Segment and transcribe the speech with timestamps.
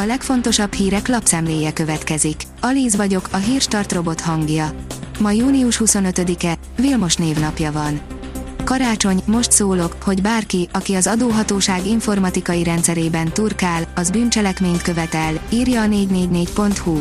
[0.00, 2.42] A legfontosabb hírek lapszemléje következik.
[2.60, 4.70] Alíz vagyok, a hírstart robot hangja.
[5.20, 8.00] Ma június 25-e, Vilmos névnapja van.
[8.64, 15.82] Karácsony, most szólok, hogy bárki, aki az adóhatóság informatikai rendszerében turkál, az bűncselekményt követel, írja
[15.82, 17.00] a 444.hu.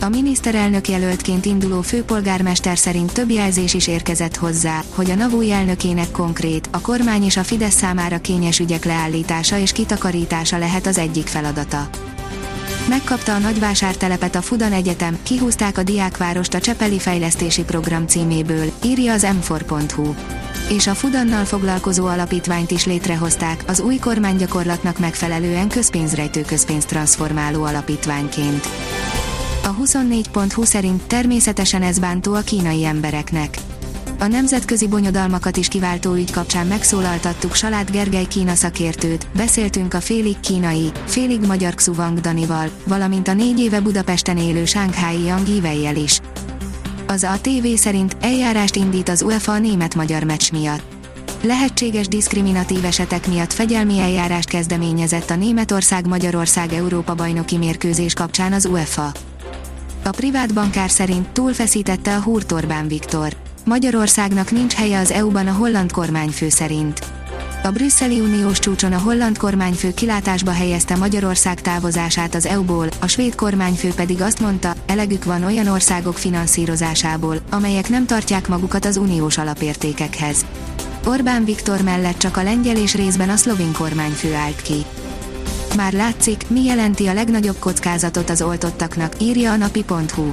[0.00, 6.10] A miniszterelnök jelöltként induló főpolgármester szerint több jelzés is érkezett hozzá, hogy a NAVU elnökének
[6.10, 11.26] konkrét, a kormány és a Fidesz számára kényes ügyek leállítása és kitakarítása lehet az egyik
[11.26, 11.88] feladata.
[12.88, 19.12] Megkapta a nagyvásártelepet a Fudan Egyetem, kihúzták a diákvárost a Csepeli Fejlesztési Program címéből, írja
[19.12, 20.14] az m4.hu.
[20.68, 28.68] És a Fudannal foglalkozó alapítványt is létrehozták, az új kormánygyakorlatnak megfelelően közpénzrejtő közpénztranszformáló alapítványként.
[29.64, 33.58] A 24.20 szerint természetesen ez bántó a kínai embereknek.
[34.22, 40.40] A nemzetközi bonyodalmakat is kiváltó ügy kapcsán megszólaltattuk Salát Gergely Kína szakértőt, beszéltünk a félig
[40.40, 46.20] kínai, félig magyar Xuvang Danival, valamint a négy éve Budapesten élő Sánghái Yang Yivei-jel is.
[47.06, 50.82] Az a TV szerint eljárást indít az UEFA a német-magyar meccs miatt.
[51.42, 59.12] Lehetséges diszkriminatív esetek miatt fegyelmi eljárást kezdeményezett a Németország-Magyarország Európa bajnoki mérkőzés kapcsán az UEFA.
[60.04, 63.36] A privát bankár szerint túlfeszítette a húrt Orbán Viktor.
[63.64, 67.06] Magyarországnak nincs helye az EU-ban a holland kormányfő szerint.
[67.62, 73.34] A brüsszeli uniós csúcson a holland kormányfő kilátásba helyezte Magyarország távozását az EU-ból, a svéd
[73.34, 79.38] kormányfő pedig azt mondta, elegük van olyan országok finanszírozásából, amelyek nem tartják magukat az uniós
[79.38, 80.44] alapértékekhez.
[81.06, 84.84] Orbán Viktor mellett csak a lengyel és részben a szlovén kormányfő állt ki.
[85.76, 90.32] Már látszik, mi jelenti a legnagyobb kockázatot az oltottaknak, írja a napi.hu.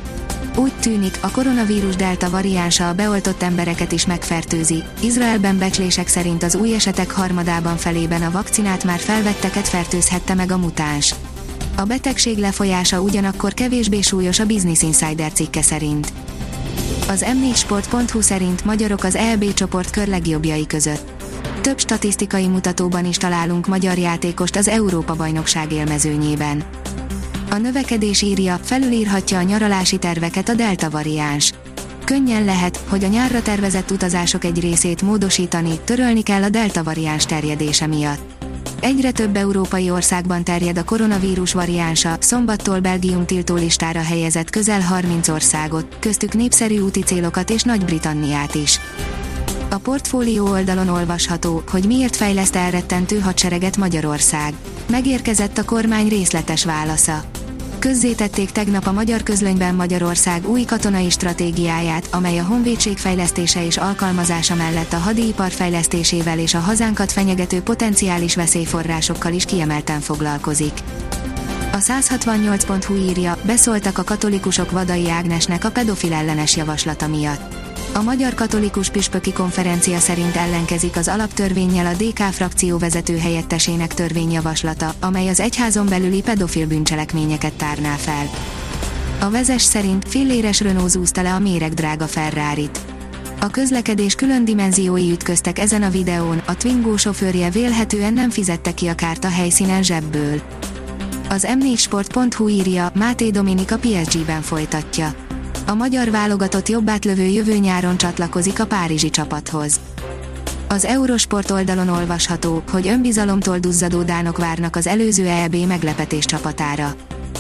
[0.60, 4.84] Úgy tűnik, a koronavírus delta variánsa a beoltott embereket is megfertőzi.
[5.02, 10.58] Izraelben becslések szerint az új esetek harmadában felében a vakcinát már felvetteket fertőzhette meg a
[10.58, 11.16] mutáns.
[11.76, 16.14] A betegség lefolyása ugyanakkor kevésbé súlyos a Business Insider cikke szerint.
[17.08, 21.18] Az m4sport.hu szerint magyarok az EB csoport kör legjobbjai között
[21.62, 26.64] több statisztikai mutatóban is találunk magyar játékost az Európa-bajnokság élmezőnyében.
[27.50, 31.54] A növekedés írja, felülírhatja a nyaralási terveket a Delta variáns.
[32.04, 37.26] Könnyen lehet, hogy a nyárra tervezett utazások egy részét módosítani, törölni kell a Delta variáns
[37.26, 38.44] terjedése miatt.
[38.82, 45.98] Egyre több európai országban terjed a koronavírus variánsa, szombattól Belgium tiltólistára helyezett közel 30 országot,
[46.00, 48.80] köztük népszerű úti célokat és Nagy-Britanniát is.
[49.70, 54.54] A portfólió oldalon olvasható, hogy miért fejleszt elrettentő hadsereget Magyarország.
[54.90, 57.24] Megérkezett a kormány részletes válasza.
[57.80, 64.56] Közzétették tegnap a magyar közlönyben Magyarország új katonai stratégiáját, amely a honvédség fejlesztése és alkalmazása
[64.56, 70.74] mellett a hadipar fejlesztésével és a hazánkat fenyegető potenciális veszélyforrásokkal is kiemelten foglalkozik.
[71.72, 77.69] A 168.hu írja, beszóltak a katolikusok Vadai Ágnesnek a pedofil ellenes javaslata miatt.
[77.94, 84.94] A Magyar Katolikus Püspöki Konferencia szerint ellenkezik az alaptörvényel a DK frakció vezető helyettesének törvényjavaslata,
[85.00, 88.30] amely az egyházon belüli pedofil bűncselekményeket tárná fel.
[89.20, 92.80] A vezes szerint filléres Renault zúzta le a méregdrága Ferrari-t.
[93.40, 98.88] A közlekedés külön dimenziói ütköztek ezen a videón, a Twingo sofőrje vélhetően nem fizette ki
[98.88, 100.42] a kárt a helyszínen zsebből.
[101.30, 105.28] Az m4sport.hu írja, Máté Dominika PSG-ben folytatja
[105.70, 109.80] a magyar válogatott jobbátlövő jövő nyáron csatlakozik a párizsi csapathoz.
[110.68, 116.96] Az Eurosport oldalon olvasható, hogy önbizalomtól duzzadó dánok várnak az előző EB meglepetés csapatára.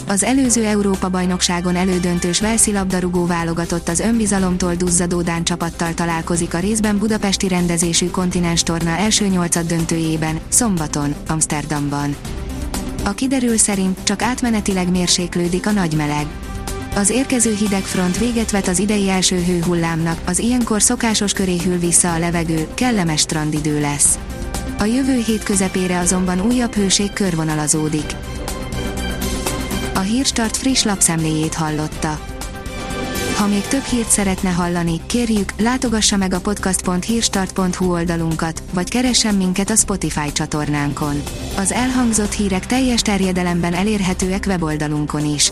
[0.07, 6.97] Az előző Európa-bajnokságon elődöntős Velszi labdarúgó válogatott az önbizalomtól duzzadó Dán csapattal találkozik a részben
[6.97, 12.15] budapesti rendezésű kontinens torna első nyolcad döntőjében, szombaton, Amsterdamban.
[13.03, 16.25] A kiderül szerint csak átmenetileg mérséklődik a nagy meleg.
[16.95, 21.77] Az érkező hideg front véget vet az idei első hőhullámnak, az ilyenkor szokásos köré hűl
[21.77, 24.19] vissza a levegő, kellemes strandidő lesz.
[24.79, 28.15] A jövő hét közepére azonban újabb hőség körvonalazódik.
[29.93, 32.19] A Hírstart friss lapszemléjét hallotta.
[33.35, 39.69] Ha még több hírt szeretne hallani, kérjük, látogassa meg a podcast.hírstart.hu oldalunkat, vagy keressen minket
[39.69, 41.21] a Spotify csatornánkon.
[41.57, 45.51] Az elhangzott hírek teljes terjedelemben elérhetőek weboldalunkon is.